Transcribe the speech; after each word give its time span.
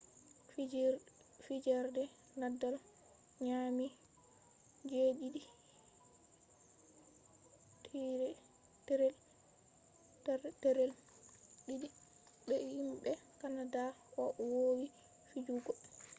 fijerde 1.43 2.03
nadal 2.39 2.75
nyami 3.45 3.87
7-2 4.89 5.41
be 12.45 12.55
himɓe 12.71 13.11
kanada 13.39 13.83
o 14.21 14.23
wowi 14.51 14.85
fijugo 15.29 15.71